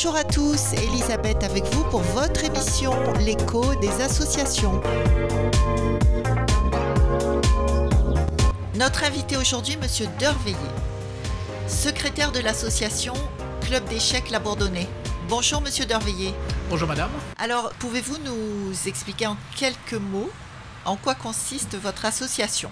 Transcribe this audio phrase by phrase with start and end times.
[0.00, 4.80] Bonjour à tous, Elisabeth avec vous pour votre émission L'écho des associations.
[8.76, 10.56] Notre invité aujourd'hui, Monsieur Derveillé,
[11.66, 13.12] secrétaire de l'association
[13.62, 14.86] Club d'échecs La Bourdonnais.
[15.28, 16.32] Bonjour Monsieur Derveillé.
[16.70, 17.10] Bonjour Madame.
[17.36, 20.30] Alors, pouvez-vous nous expliquer en quelques mots
[20.84, 22.70] en quoi consiste votre association?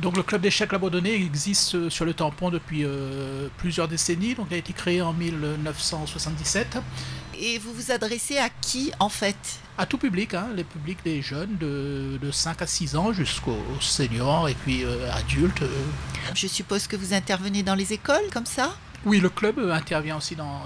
[0.00, 4.46] Donc le club d'échecs Labordonnais existe euh, sur le tampon depuis euh, plusieurs décennies, donc
[4.50, 6.78] il a été créé en 1977.
[7.40, 9.36] Et vous vous adressez à qui en fait?
[9.76, 14.48] À tout public, hein, les publics des jeunes de, 5 à 6 ans jusqu'aux seniors
[14.48, 15.62] et puis euh, adultes.
[16.34, 18.76] Je suppose que vous intervenez dans les écoles comme ça?
[19.04, 20.62] Oui, le club intervient aussi dans,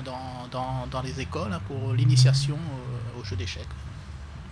[0.51, 2.59] dans, les écoles hein, pour l'initiation
[3.21, 3.69] au jeu d'échecs.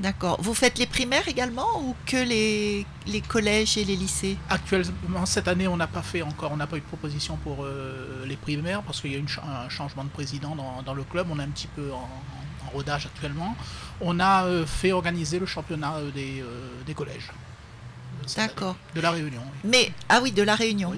[0.01, 0.41] D'accord.
[0.41, 4.39] Vous faites les primaires également ou que les, les collèges et les lycées?
[4.49, 7.65] Actuellement, cette année, on n'a pas fait encore, on n'a pas eu de proposition pour
[7.65, 11.27] euh, les primaires parce qu'il y a eu un changement de président dans, le club.
[11.31, 12.09] On est un petit peu en,
[12.73, 13.57] rodage actuellement.
[14.01, 16.43] On a euh, fait organiser le championnat euh, des,
[16.87, 17.31] des collèges.
[18.37, 18.77] D'accord.
[18.95, 19.43] De la Réunion.
[19.65, 20.95] Mais, ah oui, de la Réunion.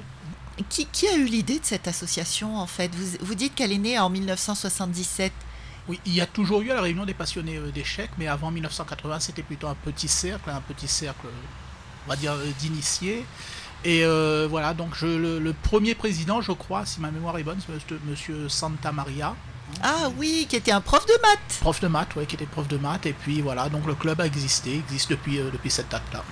[0.68, 2.94] Qui, qui, a eu l'idée de cette association en fait?
[2.94, 5.32] Vous, vous dites qu'elle est née en 1977.
[5.88, 8.50] Oui, il y a toujours eu à la réunion des passionnés euh, d'échecs, mais avant
[8.50, 11.26] 1980, c'était plutôt un petit cercle, un petit cercle,
[12.06, 13.24] on va dire, euh, d'initiés.
[13.84, 17.58] Et euh, voilà, donc je, le, premier président, je crois, si ma mémoire est bonne,
[17.60, 19.34] c'est Monsieur Santa Maria.
[19.82, 21.58] Ah oui, qui était un prof de maths.
[21.60, 23.06] Prof de maths, oui, qui était prof de maths.
[23.06, 26.22] Et puis voilà, donc le club a existé, existe depuis, depuis cette date-là.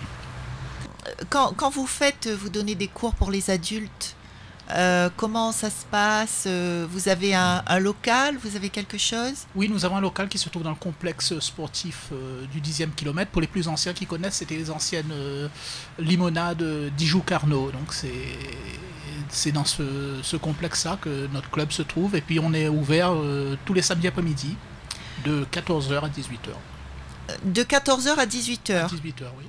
[1.28, 4.14] Quand, quand, vous faites, vous donnez des cours pour les adultes,
[4.76, 6.44] euh, comment ça se passe?
[6.46, 8.36] Euh, Vous avez un, local?
[8.42, 9.46] Vous avez quelque chose?
[9.54, 12.90] Oui, nous avons un local qui se trouve dans le complexe sportif euh, du 10e
[12.90, 13.30] kilomètre.
[13.30, 15.12] Pour les plus anciens qui connaissent, c'était les anciennes
[15.98, 17.72] limonades d'Ijou-Carnot.
[17.72, 17.92] Donc
[19.28, 22.16] c'est dans ce, complexe-là que notre club se trouve.
[22.16, 23.12] Et puis on est ouvert
[23.64, 24.56] tous les samedis après-midi
[25.24, 27.44] de 14h à 18h.
[27.44, 29.44] De 14h à 18h À 18h, oui.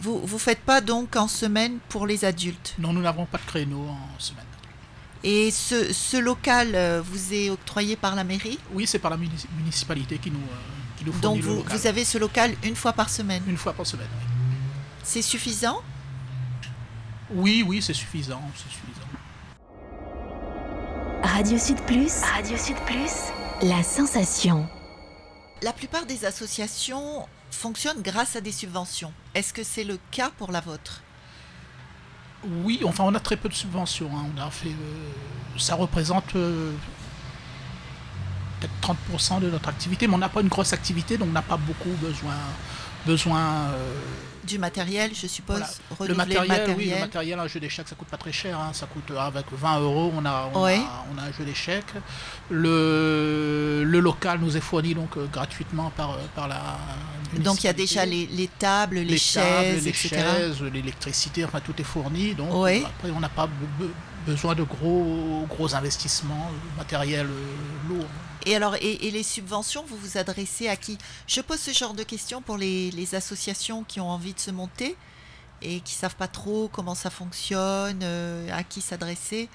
[0.00, 2.74] Vous ne faites pas donc en semaine pour les adultes?
[2.78, 4.44] Non, nous n'avons pas de créneau en semaine.
[5.26, 10.18] Et ce, local euh, vous est octroyé par la mairie Oui, c'est par la municipalité
[10.18, 13.08] qui nous, euh, qui nous fournit Donc vous, vous avez ce local une fois par
[13.08, 14.34] semaine Une fois par semaine, oui.
[15.02, 15.80] C'est suffisant
[17.30, 18.84] Oui, oui, c'est suffisant, c'est suffisant.
[21.22, 24.68] Radio Sud Plus, Radio Sud Plus, la sensation.
[25.62, 29.12] La plupart des associations fonctionnent grâce à des subventions.
[29.34, 31.03] Est-ce que c'est le cas pour la vôtre
[32.64, 34.10] oui, enfin on a très peu de subventions.
[34.14, 34.26] Hein.
[34.36, 35.10] On a fait, euh,
[35.58, 36.72] ça représente euh,
[38.66, 41.42] peut-être 30% de notre activité, mais on n'a pas une grosse activité, donc on n'a
[41.42, 42.34] pas beaucoup besoin.
[43.06, 43.94] besoin euh,
[44.44, 45.62] du matériel, je suppose.
[46.06, 48.58] Le matériel, oui, le matériel, un jeu d'échecs, ça coûte pas très cher.
[48.58, 48.70] Hein.
[48.72, 51.94] Ça coûte avec 20 euros, on a, on, a, un jeu d'échecs.
[52.50, 56.78] Le, le local nous est fourni donc gratuitement par, par la
[57.40, 61.84] donc il y a déjà les, tables, les, chaises, les chaises, l'électricité, enfin tout est
[61.84, 62.34] fourni.
[62.34, 63.48] Donc après on n'a pas
[64.26, 68.08] besoin de gros gros investissements matériels euh, lourds.
[68.46, 70.98] Et alors et, les subventions, vous vous adressez à qui?
[71.26, 74.96] Je pose ce genre de questions pour les, associations qui ont envie de se monter
[75.62, 79.48] et qui savent pas trop comment ça fonctionne, euh, à qui s'adresser.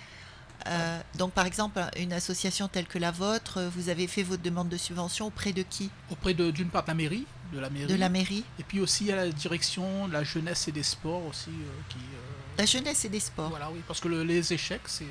[0.68, 4.70] Euh, donc, par exemple, une association telle que la vôtre, vous avez fait votre demande
[4.70, 5.90] de subvention auprès de qui?
[6.10, 7.88] Auprès d'une part de la mairie, de la mairie.
[7.88, 8.44] De la mairie.
[8.60, 11.50] Et puis aussi à la direction de la jeunesse et des sports aussi.
[11.50, 13.50] Euh, qui, euh, la jeunesse et des sports.
[13.50, 15.06] Voilà, oui, parce que les échecs, c'est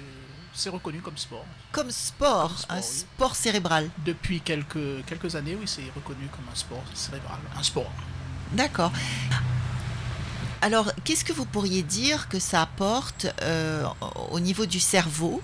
[0.71, 1.45] reconnu comme sport.
[1.73, 3.91] Comme sport, un sport cérébral.
[4.05, 7.91] Depuis quelques, quelques années, oui, c'est reconnu comme un sport cérébral, un sport.
[8.53, 8.93] D'accord.
[10.61, 13.87] Alors, qu'est-ce que vous pourriez dire que ça apporte euh,
[14.31, 15.41] au niveau du cerveau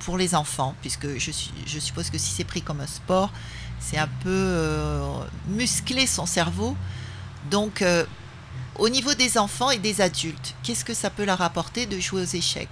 [0.00, 0.74] pour les enfants?
[0.82, 1.30] Puisque je,
[1.66, 3.30] je suppose que si c'est pris comme un sport,
[3.80, 6.76] c'est un peu euh, muscler son cerveau.
[7.50, 8.04] Donc, euh,
[8.78, 12.22] au niveau des enfants et des adultes, qu'est-ce que ça peut leur apporter de jouer
[12.22, 12.68] aux échecs?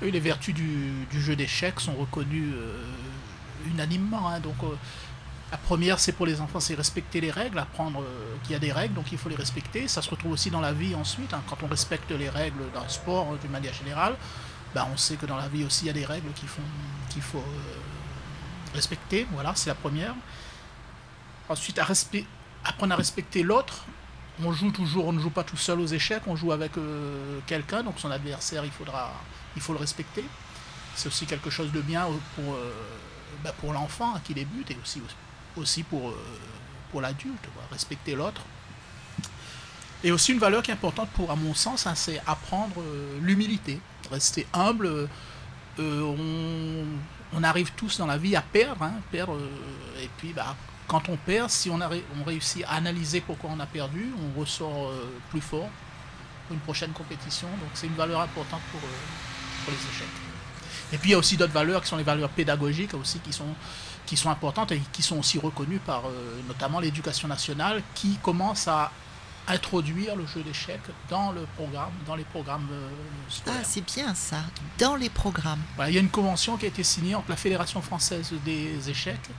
[0.00, 2.52] Les vertus du, jeu d'échecs sont reconnues
[3.66, 4.28] unanimement.
[4.28, 4.40] Hein.
[4.40, 4.56] donc,
[5.50, 8.58] la première, c'est pour les enfants, c'est respecter les règles, apprendre euh, qu'il y a
[8.58, 9.88] des règles, donc il faut les respecter.
[9.88, 11.32] Ça se retrouve aussi dans la vie ensuite.
[11.32, 11.42] Hein.
[11.48, 14.14] quand on respecte les règles d'un sport d'une manière générale,
[14.74, 16.48] ben, on sait que dans la vie aussi, il y a des règles qu'il
[17.22, 19.26] faut, euh, respecter.
[19.32, 20.14] Voilà, c'est la première.
[21.48, 23.86] Ensuite, apprendre à respecter l'autre.
[24.44, 27.40] On joue toujours, on ne joue pas tout seul aux échecs, on joue avec euh,
[27.46, 29.12] quelqu'un, donc son adversaire, il, faudra,
[29.56, 30.24] il faut le respecter.
[30.94, 32.56] C'est aussi quelque chose de bien pour,
[33.44, 35.00] ben, pour l'enfant qui débute et aussi
[35.58, 36.14] aussi pour, euh,
[36.90, 38.42] pour l'adulte, respecter l'autre.
[40.04, 43.18] Et aussi une valeur qui est importante pour, à mon sens, hein, c'est apprendre euh,
[43.20, 43.80] l'humilité,
[44.10, 45.08] rester humble.
[45.78, 46.86] Euh,
[47.32, 50.56] on arrive tous dans la vie à perdre, hein, perdre euh, et puis bah,
[50.88, 51.88] quand on perd, si on, a,
[52.20, 55.68] on réussit à analyser pourquoi on a perdu, on ressort euh, plus fort
[56.46, 57.48] pour une prochaine compétition.
[57.60, 60.08] Donc c'est une valeur importante pour, euh, pour les échecs.
[60.92, 63.32] Et puis il y a aussi d'autres valeurs qui sont les valeurs pédagogiques aussi qui
[63.32, 63.54] sont,
[64.06, 66.04] qui sont importantes et qui sont aussi reconnues par
[66.46, 68.90] notamment l'éducation nationale qui commence à
[69.48, 72.88] introduire le jeu d'échecs dans le programme, dans les programmes euh,
[73.28, 73.60] scolaires.
[73.62, 74.42] Ah, c'est bien ça,
[74.78, 75.62] dans les programmes.
[75.88, 79.30] il y a une convention qui a été signée entre la Fédération française des échecs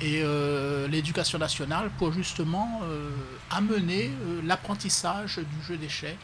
[0.00, 3.10] et euh, l'éducation nationale pour justement euh,
[3.50, 4.10] amener
[4.44, 6.18] l'apprentissage du jeu d'échecs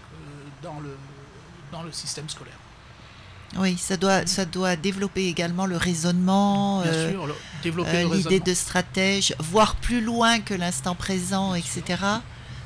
[0.63, 0.97] dans, le,
[1.71, 2.59] dans le système scolaire.
[3.59, 6.83] Oui, ça doit, ça doit développer également le raisonnement,
[7.63, 11.97] l'idée de stratège, voir plus loin que l'instant présent, etc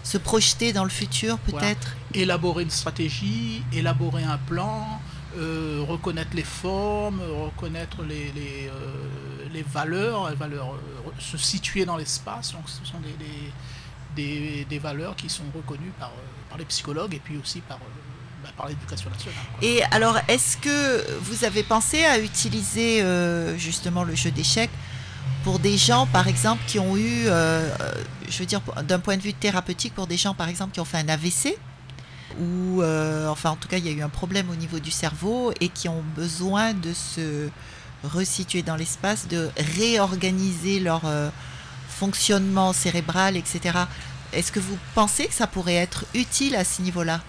[0.07, 1.97] se projeter dans le futur peut-être.
[2.15, 5.01] Élaborer une stratégie, élaborer un plan,
[5.37, 8.73] euh, reconnaître les formes, reconnaître les, les, euh,
[9.57, 12.53] les valeurs, euh, se situer dans l'espace.
[12.53, 12.99] Donc ce sont
[14.15, 16.13] des, des, valeurs qui sont reconnues par,
[16.49, 17.79] par les psychologues et puis aussi par,
[18.43, 19.39] bah, par l'éducation nationale.
[19.63, 23.03] Et alors, est-ce que vous avez pensé à utiliser
[23.59, 24.71] justement le jeu d'échecs
[25.47, 27.73] pour des gens, par exemple, qui ont eu, euh,
[28.29, 30.85] je veux dire, d'un point de vue thérapeutique, pour des gens, par exemple, qui ont
[30.85, 31.57] fait un AVC,
[32.41, 34.91] ou, euh, enfin, en tout cas, il y a eu un problème au niveau du
[34.91, 37.49] cerveau et qui ont besoin de se
[38.05, 41.31] resituer dans l'espace, de réorganiser leur euh,
[41.89, 43.79] fonctionnement cérébral, etc.
[44.33, 47.23] Est-ce que vous pensez que ça pourrait être utile à ce niveau-là?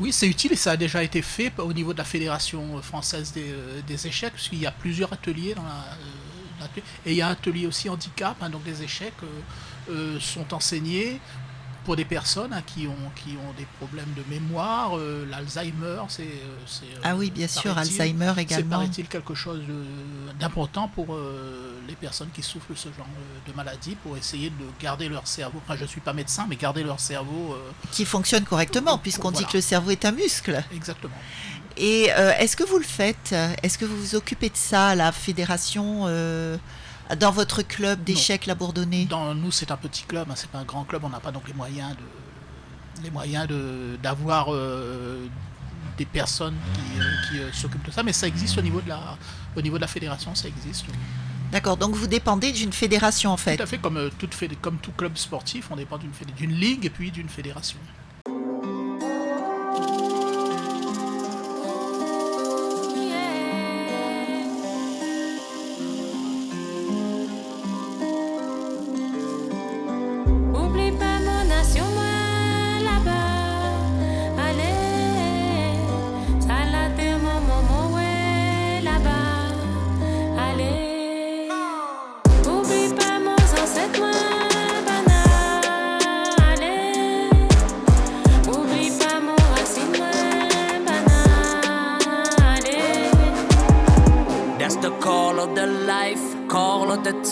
[0.00, 3.32] Oui, c'est utile et ça a déjà été fait au niveau de la Fédération française
[3.32, 3.54] des,
[3.86, 5.96] des échecs, puisqu'il y a plusieurs ateliers dans la,
[7.06, 9.26] et il y a un atelier aussi handicap, hein, donc des échecs euh,
[9.90, 11.20] euh, sont enseignés
[11.84, 16.28] pour des personnes hein, qui, ont, qui ont des problèmes de mémoire, euh, l'Alzheimer, c'est...
[17.02, 18.84] ah oui, bien sûr, Alzheimer également.
[18.92, 19.60] C'est, il quelque chose
[20.38, 21.16] d'important pour
[21.88, 23.06] les personnes qui souffrent de ce genre
[23.46, 26.56] de maladie, pour essayer de garder leur cerveau, enfin je ne suis pas médecin, mais
[26.56, 27.56] garder leur cerveau...
[27.90, 30.62] qui fonctionne correctement, puisqu'on dit que le cerveau est un muscle.
[30.74, 31.14] Exactement.
[31.76, 33.34] Et euh, est-ce que vous le faites?
[33.62, 36.56] Est-ce que vous vous occupez de ça la fédération euh,
[37.18, 40.58] dans votre club d'échecs la Bourdonnais Dans nous, c'est un petit club, hein, c'est pas
[40.58, 41.04] un grand club.
[41.04, 45.26] On n'a pas donc les moyens de les moyens de d'avoir euh,
[45.98, 46.54] des personnes
[47.28, 49.16] qui, s'occupent de ça, mais ça existe au niveau de la
[49.56, 50.86] au niveau de la fédération, ça existe.
[51.50, 53.58] D'accord, donc vous dépendez d'une fédération en fait.
[53.58, 57.10] Tout à fait, comme, toute, comme tout club sportif, on dépend d'une ligue et puis
[57.10, 57.78] d'une fédération.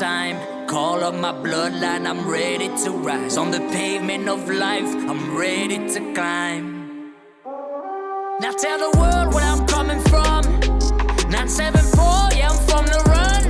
[0.00, 0.38] time.
[0.67, 3.37] Call up my bloodline, I'm ready to rise.
[3.37, 7.12] On the pavement of life, I'm ready to climb.
[8.40, 10.40] Now tell the world where I'm coming from.
[11.28, 12.02] 974,
[12.33, 13.42] yeah, I'm from the run.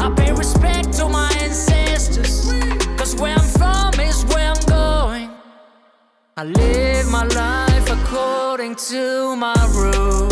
[0.00, 2.50] I pay respect to my ancestors.
[2.98, 5.30] Cause where I'm from is where I'm going.
[6.36, 10.31] I live my life according to my rules.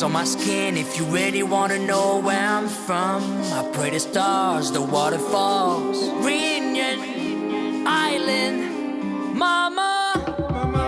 [0.00, 0.76] scars on my skin.
[0.76, 7.86] If you really wanna know where I'm from, I pray the stars, the waterfalls, Reunion
[7.86, 10.14] Island, Mama.
[10.50, 10.86] Mama.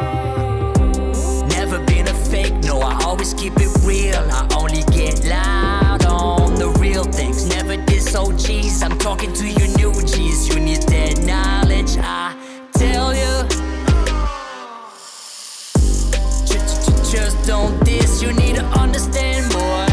[1.49, 4.25] Never been a fake, no, I always keep it real.
[4.31, 7.47] I only get loud on the real things.
[7.47, 10.49] Never diss OGs, I'm talking to you new G's.
[10.49, 12.51] You need that knowledge, I
[17.12, 18.23] just don't diss.
[18.23, 19.87] You need to understand, boy.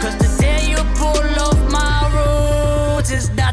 [0.00, 3.45] Cause the day you pull off my roots is not.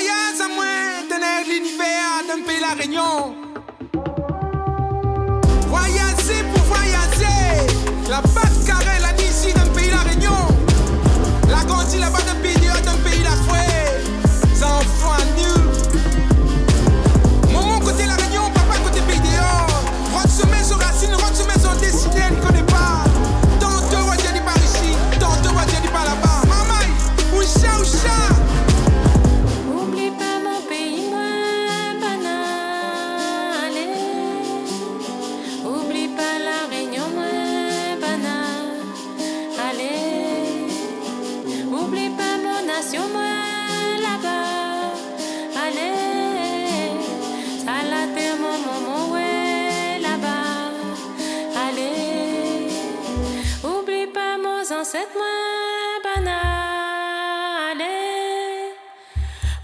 [0.00, 0.64] Voyage à moi,
[1.08, 3.49] tenir l'univers d'un pays la Réunion.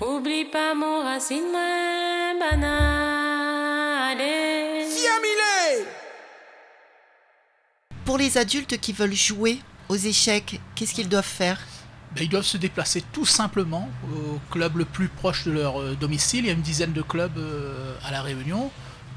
[0.00, 1.52] Oublie pas mon racine,
[2.40, 4.18] banale.
[4.18, 5.86] Fiamilé.
[8.04, 11.60] Pour les adultes qui veulent jouer aux échecs, qu'est-ce qu'ils doivent faire?
[12.16, 15.94] Ben, ils doivent se déplacer tout simplement au club le plus proche de leur euh,
[15.94, 16.46] domicile.
[16.46, 18.72] Il y a une dizaine de clubs euh, à La Réunion.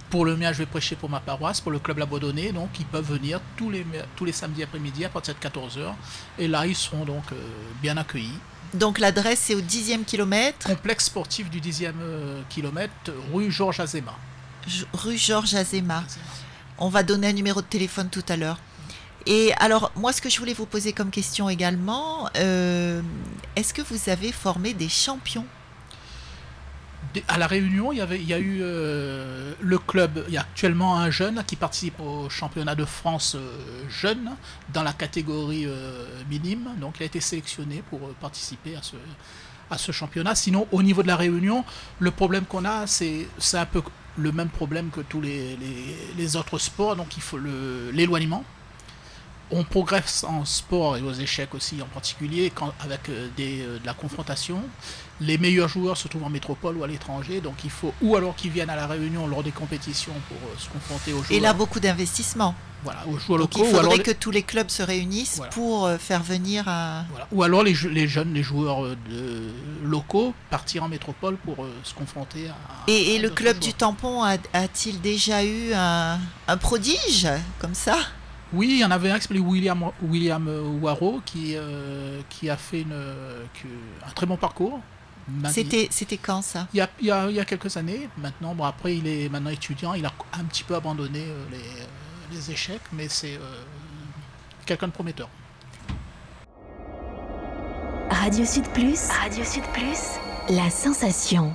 [0.09, 2.51] Pour le mien, je vais prêcher pour ma paroisse, pour le club Labandonné.
[2.51, 3.85] Donc, ils peuvent venir tous les,
[4.15, 5.93] tous les samedis après-midi à partir de 14h.
[6.39, 7.35] Et là, ils seront donc euh,
[7.81, 8.39] bien accueillis.
[8.73, 12.93] Donc l'adresse c'est au 10e kilomètre, Complexe sportif du 10e euh, kilomètre,
[13.33, 14.15] rue Georges Azema.
[14.67, 16.03] J- rue Georges Azéma.
[16.77, 18.59] On va donner un numéro de téléphone tout à l'heure.
[19.25, 23.01] Et alors, moi, ce que je voulais vous poser comme question également, euh,
[23.55, 25.45] est-ce que vous avez formé des champions?
[27.27, 30.23] À la Réunion, il y, avait, il y a eu euh, le club.
[30.27, 33.49] Il y a actuellement un jeune qui participe au championnat de France euh,
[33.89, 34.35] jeune
[34.73, 36.69] dans la catégorie euh, minime.
[36.79, 38.75] Donc, il a été sélectionné pour participer
[39.71, 40.35] à ce, championnat.
[40.35, 41.65] Sinon, au niveau de la Réunion,
[41.97, 43.81] le problème qu'on a, c'est un peu
[44.17, 46.95] le même problème que tous les, autres sports.
[46.95, 47.39] Donc, il faut
[47.91, 48.43] l'éloignement.
[49.51, 53.79] On progresse en sport et aux échecs aussi en particulier quand, avec euh, des, euh,
[53.79, 54.61] de la confrontation.
[55.21, 58.35] Les meilleurs joueurs se trouvent en métropole ou à l'étranger, donc il faut ou alors
[58.35, 61.41] qu'ils viennent à la Réunion lors des compétitions pour euh, se confronter aux joueurs, Et
[61.41, 62.55] là, beaucoup d'investissements.
[62.85, 64.81] voilà, aux joueurs Donc locaux, il ou alors, faudrait les- que tous les clubs se
[64.83, 65.51] réunissent Voilà.
[65.51, 67.05] pour faire venir un...
[67.09, 67.27] voilà.
[67.33, 69.49] ou alors les, je- les jeunes, les joueurs de-
[69.83, 72.55] locaux partir en métropole pour se confronter à.
[72.87, 73.65] Et, et à le club joueurs.
[73.65, 77.27] du tampon a-t-il déjà eu un, un prodige
[77.59, 77.97] comme ça?
[78.53, 82.49] Oui, il y en avait un qui s'appelait William, William euh, Waro qui, euh, qui
[82.49, 84.79] a fait une, un très bon parcours.
[85.51, 86.67] C'était c'était quand ça?
[86.73, 89.07] Il y, a, il, y a, il y a quelques années, maintenant, bon, après il
[89.07, 91.85] est maintenant étudiant, il a un petit peu abandonné euh, les, euh,
[92.31, 93.63] les échecs, mais c'est euh,
[94.65, 95.29] quelqu'un de prometteur.
[98.09, 100.17] Radio Sud Plus, Radio Sud Plus,
[100.49, 101.53] la sensation.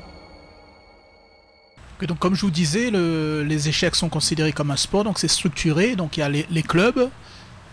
[2.05, 5.19] Et donc, comme je vous disais, le- les échecs sont considérés comme un sport, donc
[5.19, 5.97] c'est structuré.
[5.97, 7.09] Donc, il y a les clubs,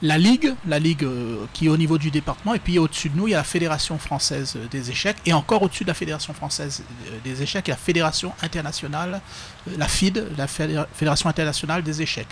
[0.03, 3.17] la ligue, la ligue euh, qui est au niveau du département, et puis au-dessus de
[3.17, 6.33] nous, il y a la Fédération française des échecs, et encore au-dessus de la Fédération
[6.33, 9.21] française euh, des échecs, il y a la Fédération internationale,
[9.67, 12.29] euh, la FID, la Fédé- Fédération internationale des échecs.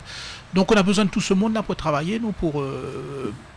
[0.54, 2.64] Donc, on a besoin de tout ce monde-là pour travailler, nous, pour,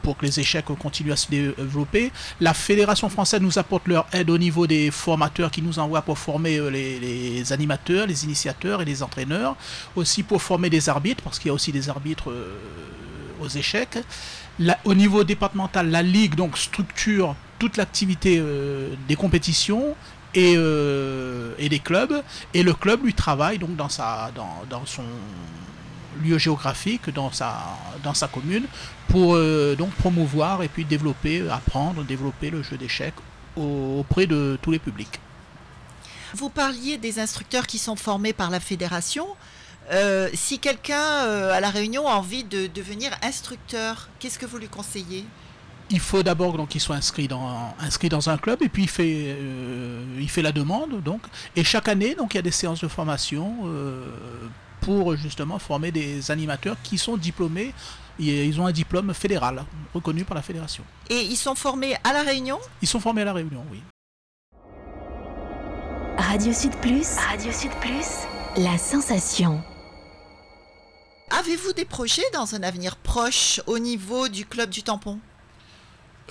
[0.02, 2.12] pour que les échecs continuent à se développer.
[2.38, 6.19] La Fédération française nous apporte leur aide au niveau des formateurs qui nous envoient pour
[6.19, 9.57] former les, animateurs, les initiateurs et les entraîneurs.
[9.97, 12.31] Aussi pour former des arbitres, parce qu'il y a aussi des arbitres
[13.42, 13.99] aux échecs.
[14.84, 19.94] Au niveau départemental, la Ligue donc, structure toute l'activité euh, des compétitions
[20.34, 22.22] et, euh, et des clubs.
[22.54, 25.04] Et le club lui travaille donc dans, sa, dans, dans son
[26.22, 27.50] lieu géographique, dans sa,
[28.02, 28.66] dans sa commune,
[29.08, 33.14] pour euh, donc promouvoir et puis développer, apprendre, développer le jeu d'échecs
[33.56, 35.20] au- auprès de tous les publics.
[36.34, 39.26] Vous parliez des instructeurs qui sont formés par la fédération.
[39.90, 44.58] Euh, si quelqu'un euh, à la Réunion a envie de devenir instructeur, qu'est-ce que vous
[44.58, 45.26] lui conseillez?
[45.90, 48.88] Il faut d'abord donc qu'il soit inscrit dans, inscrit dans un club et puis il
[48.88, 51.02] fait, euh, il fait la demande.
[51.02, 51.20] Donc,
[51.56, 54.06] et chaque année, donc, il y a des séances de formation euh,
[54.80, 57.74] pour justement former des animateurs qui sont diplômés.
[58.18, 60.84] Et Ils ont un diplôme fédéral reconnu par la fédération.
[61.10, 62.58] Et ils sont formés à la Réunion?
[62.80, 63.82] Ils sont formés à la Réunion, oui.
[66.16, 69.62] Radio Sud Plus, Radio Sud Plus, la sensation.
[71.38, 75.18] Avez-vous des projets dans un avenir proche au niveau du club du tampon?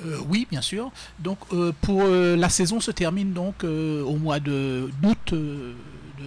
[0.06, 0.92] Euh, oui, bien sûr.
[1.18, 5.76] Donc, euh, pour euh, la saison se termine donc au mois de d'août de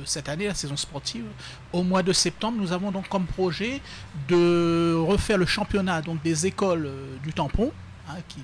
[0.05, 1.25] cette année, la saison sportive.
[1.73, 3.81] Au mois de septembre, nous avons donc comme projet
[4.29, 6.91] de refaire le championnat donc des écoles
[7.23, 7.71] du tampon
[8.09, 8.41] hein, qui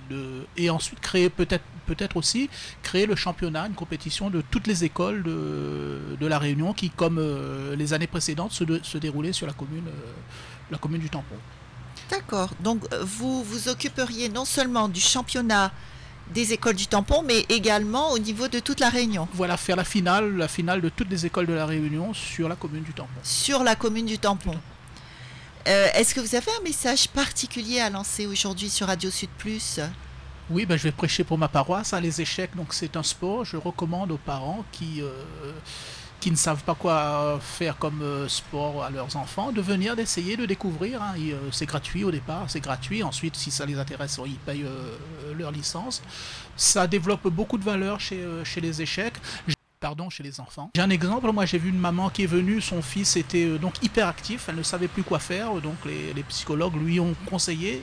[0.56, 2.48] et ensuite créer peut-être peut-être aussi
[2.82, 7.18] créer le championnat, une compétition de toutes les écoles de, de la Réunion qui, comme
[7.18, 10.12] euh, les années précédentes, se, de- se déroulaient sur la commune, euh,
[10.70, 11.34] la commune du Tampon.
[12.10, 12.50] D'accord.
[12.60, 15.72] Donc euh, vous vous occuperiez non seulement du championnat
[16.32, 19.82] des écoles du tampon, mais également au niveau de toute la Réunion, Voilà, faire la
[19.84, 23.20] finale, la finale de toutes les écoles de la Réunion sur la commune du Tampon.
[23.24, 24.54] sur la commune du tampon.
[25.66, 29.80] Euh, Est-ce que vous avez un message particulier à lancer aujourd'hui sur Radio Sud Plus?
[30.50, 31.92] Oui, ben, je vais prêcher pour ma paroisse.
[31.92, 33.44] hein, les échecs, donc c'est un sport.
[33.44, 35.12] Je recommande aux parents qui, euh,
[36.28, 40.46] ne savent pas quoi faire comme euh, sport à leurs enfants de venir d'essayer de
[40.46, 41.00] découvrir.
[41.02, 41.14] hein.
[41.18, 43.02] Euh, c'est gratuit au départ, c'est gratuit.
[43.04, 46.02] Ensuite, si ça les intéresse, ils payent euh, leur licence.
[46.56, 49.14] Ça développe beaucoup de valeur chez, euh, les échecs.
[49.78, 50.70] Pardon, chez les enfants.
[50.74, 53.56] J'ai un exemple, moi j'ai vu une maman qui est venue, son fils était euh,
[53.56, 57.82] donc hyperactif, elle ne savait plus quoi faire, donc les psychologues lui ont conseillé,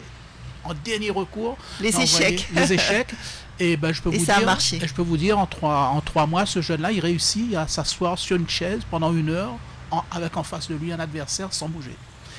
[0.70, 2.48] en dernier recours, Les échecs.
[2.54, 3.14] Les échecs.
[3.60, 4.80] Et ben, je peux Et vous ça a dire, marché.
[4.86, 8.18] je peux vous dire, en trois, en trois mois, ce jeune-là, il réussit à s'asseoir
[8.20, 9.54] sur une chaise pendant une heure,
[9.90, 11.96] en- avec en face de lui un adversaire sans bouger.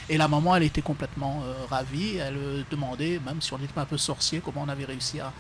[0.09, 2.17] Et la maman, elle était complètement euh, ravie.
[2.19, 5.33] Elle euh, demandait, même si on était un peu sorcier, comment on avait réussi à,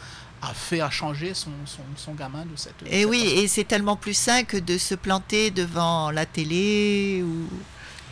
[0.43, 2.75] à faire changer son, son, son gamin de cette.
[2.86, 7.23] Et cette oui, et c'est tellement plus sain que de se planter devant la télé
[7.25, 7.49] ou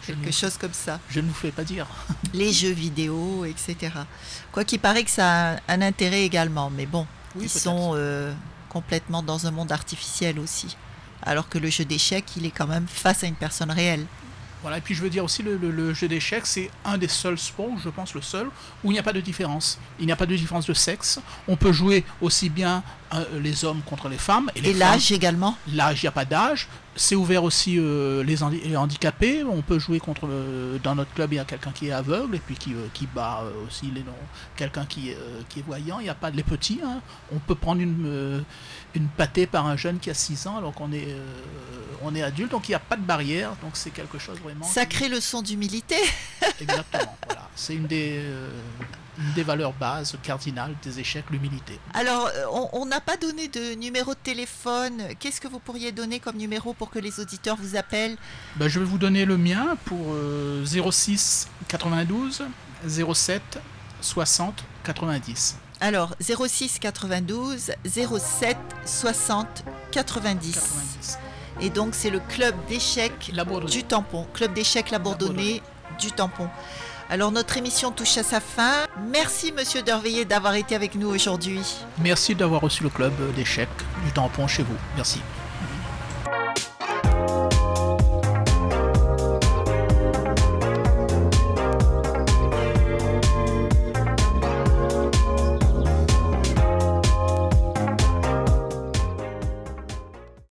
[0.06, 1.00] quelque chose comme ça.
[1.10, 1.86] Je ne vous fais pas dire.
[2.34, 3.92] Les jeux vidéo, etc.
[4.52, 8.32] Quoi qu'il paraît que ça a un intérêt également, mais bon, Oui, ils sont euh,
[8.68, 10.76] complètement dans un monde artificiel aussi.
[11.22, 14.04] Alors que le jeu d'échecs, il est quand même face à une personne réelle.
[14.62, 17.08] Voilà, et puis je veux dire aussi, le, le- le jeu d'échecs, c'est un des
[17.08, 18.46] seuls sports, je pense le seul,
[18.82, 19.78] où il n'y a pas de différence.
[20.00, 21.20] Il n'y a pas de différence de sexe.
[21.46, 22.82] On peut jouer aussi bien
[23.40, 24.50] les hommes contre les femmes.
[24.56, 26.68] Et, les Et l'âge également L'âge, il n'y a pas d'âge.
[26.98, 29.44] C'est ouvert aussi euh, les, handi- les handicapés.
[29.44, 30.26] On peut jouer contre.
[30.26, 32.86] le- dans notre club, il y a quelqu'un qui est aveugle et puis qui, euh,
[32.94, 34.14] qui bat euh, aussi les non.
[34.56, 35.98] Quelqu'un qui, est, euh, qui est voyant.
[36.00, 36.80] Il n'y a pas de les petits.
[36.84, 37.00] hein.
[37.34, 38.40] On peut prendre une, euh,
[38.94, 41.20] une pâtée par un jeune qui a 6 ans alors qu'on est, euh,
[42.02, 42.50] on est adulte.
[42.52, 43.50] Donc il n'y a pas de barrière.
[43.62, 44.64] Donc c'est quelque chose vraiment.
[44.66, 45.96] qui- Sacrée leçon d'humilité.
[46.60, 47.16] Exactement.
[47.26, 47.48] voilà.
[47.54, 48.48] C'est une des, euh,
[49.18, 51.78] une des valeurs bases cardinales des échecs, l'humilité.
[51.94, 55.02] Alors, euh, on- n'a pas donné de numéro de téléphone.
[55.18, 58.16] Qu'est-ce que vous pourriez donner comme numéro pour que les auditeurs vous appellent?
[58.56, 62.44] Ben, je vais vous donner le mien pour euh, 06 92
[62.86, 63.42] 07
[64.00, 65.56] 60 90.
[65.80, 70.52] Alors, 06 92 07 60 90.
[70.54, 71.18] 90.
[71.60, 73.32] Et donc, c'est le club d'échecs
[73.68, 74.26] du tampon.
[74.34, 75.62] Club d'échecs La Bourdonnais
[75.98, 76.48] du tampon.
[77.08, 78.84] Alors, notre émission touche à sa fin.
[79.12, 81.60] Merci, monsieur Derveillé, d'avoir été avec nous aujourd'hui.
[82.02, 83.68] Merci d'avoir reçu le club d'échecs
[84.04, 84.76] du tampon chez vous.
[84.96, 85.20] Merci.